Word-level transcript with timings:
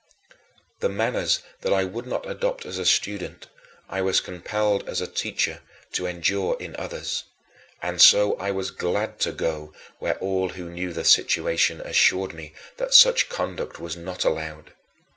The 0.79 0.89
manners 0.89 1.41
that 1.59 1.71
I 1.71 1.83
would 1.83 2.07
not 2.07 2.27
adopt 2.27 2.65
as 2.65 2.79
a 2.79 2.87
student 2.87 3.45
I 3.87 4.01
was 4.01 4.19
compelled 4.19 4.89
as 4.89 4.99
a 4.99 5.05
teacher 5.05 5.61
to 5.91 6.07
endure 6.07 6.57
in 6.59 6.75
others. 6.77 7.25
And 7.83 8.01
so 8.01 8.33
I 8.37 8.49
was 8.49 8.71
glad 8.71 9.19
to 9.19 9.31
go 9.31 9.75
where 9.99 10.17
all 10.17 10.49
who 10.49 10.71
knew 10.71 10.91
the 10.91 11.05
situation 11.05 11.81
assured 11.81 12.33
me 12.33 12.55
that 12.77 12.95
such 12.95 13.29
conduct 13.29 13.77
was 13.79 13.95
not 13.95 14.25
allowed. 14.25 14.73